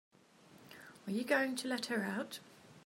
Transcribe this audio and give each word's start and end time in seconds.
Are 1.05 1.11
you 1.11 1.23
going 1.23 1.55
to 1.57 1.67
let 1.67 1.85
her 1.85 2.05
out? 2.05 2.39